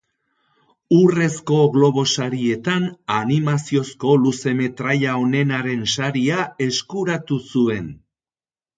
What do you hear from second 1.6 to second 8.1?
Globo Sarietan Animaziozko luzemetraia onenaren saria eskuratu zuen.